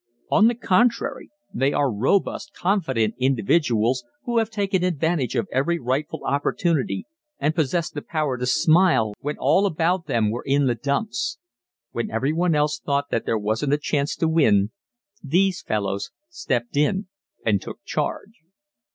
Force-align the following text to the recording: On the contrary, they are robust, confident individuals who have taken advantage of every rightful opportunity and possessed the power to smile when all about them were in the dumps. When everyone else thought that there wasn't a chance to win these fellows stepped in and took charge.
On 0.31 0.47
the 0.47 0.55
contrary, 0.55 1.29
they 1.53 1.73
are 1.73 1.93
robust, 1.93 2.53
confident 2.55 3.13
individuals 3.19 4.03
who 4.23 4.39
have 4.39 4.49
taken 4.49 4.83
advantage 4.83 5.35
of 5.35 5.47
every 5.51 5.77
rightful 5.77 6.21
opportunity 6.25 7.05
and 7.39 7.53
possessed 7.53 7.93
the 7.93 8.01
power 8.01 8.35
to 8.39 8.47
smile 8.47 9.13
when 9.19 9.37
all 9.37 9.67
about 9.67 10.07
them 10.07 10.31
were 10.31 10.41
in 10.43 10.65
the 10.65 10.73
dumps. 10.73 11.37
When 11.91 12.09
everyone 12.09 12.55
else 12.55 12.79
thought 12.79 13.11
that 13.11 13.27
there 13.27 13.37
wasn't 13.37 13.73
a 13.73 13.77
chance 13.77 14.15
to 14.15 14.27
win 14.27 14.71
these 15.23 15.61
fellows 15.61 16.09
stepped 16.29 16.75
in 16.75 17.05
and 17.45 17.61
took 17.61 17.83
charge. 17.85 18.41